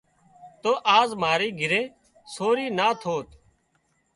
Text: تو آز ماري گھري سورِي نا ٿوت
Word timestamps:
تو 0.61 0.71
آز 0.99 1.09
ماري 1.21 1.49
گھري 1.59 1.81
سورِي 2.33 2.67
نا 2.77 2.87
ٿوت 3.01 3.27